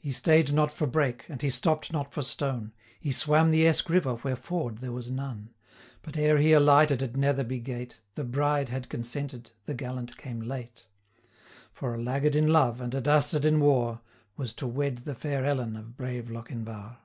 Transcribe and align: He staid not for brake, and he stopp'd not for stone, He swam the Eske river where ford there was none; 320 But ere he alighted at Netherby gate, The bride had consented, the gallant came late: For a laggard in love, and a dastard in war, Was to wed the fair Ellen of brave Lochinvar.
He 0.00 0.10
staid 0.10 0.54
not 0.54 0.72
for 0.72 0.86
brake, 0.86 1.26
and 1.28 1.42
he 1.42 1.50
stopp'd 1.50 1.92
not 1.92 2.14
for 2.14 2.22
stone, 2.22 2.72
He 2.98 3.12
swam 3.12 3.50
the 3.50 3.66
Eske 3.66 3.90
river 3.90 4.14
where 4.14 4.36
ford 4.36 4.78
there 4.78 4.90
was 4.90 5.10
none; 5.10 5.52
320 6.02 6.02
But 6.02 6.16
ere 6.16 6.38
he 6.38 6.54
alighted 6.54 7.02
at 7.02 7.14
Netherby 7.14 7.58
gate, 7.58 8.00
The 8.14 8.24
bride 8.24 8.70
had 8.70 8.88
consented, 8.88 9.50
the 9.66 9.74
gallant 9.74 10.16
came 10.16 10.40
late: 10.40 10.86
For 11.74 11.94
a 11.94 12.00
laggard 12.02 12.34
in 12.36 12.54
love, 12.54 12.80
and 12.80 12.94
a 12.94 13.02
dastard 13.02 13.44
in 13.44 13.60
war, 13.60 14.00
Was 14.38 14.54
to 14.54 14.66
wed 14.66 15.04
the 15.04 15.14
fair 15.14 15.44
Ellen 15.44 15.76
of 15.76 15.94
brave 15.94 16.30
Lochinvar. 16.30 17.00